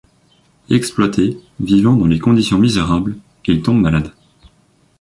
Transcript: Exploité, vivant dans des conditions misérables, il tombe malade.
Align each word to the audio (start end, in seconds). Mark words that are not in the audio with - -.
Exploité, 0.71 1.37
vivant 1.59 1.95
dans 1.95 2.07
des 2.07 2.17
conditions 2.17 2.57
misérables, 2.57 3.17
il 3.45 3.61
tombe 3.61 3.79
malade. 3.81 4.11